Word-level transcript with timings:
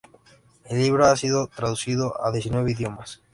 El 0.65 0.79
libro 0.81 1.05
ha 1.05 1.15
sido 1.15 1.45
traducido 1.45 2.25
a 2.25 2.31
diecinueve 2.31 2.71
idiomas. 2.71 3.21